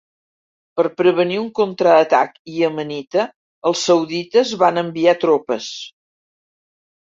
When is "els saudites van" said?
3.73-4.83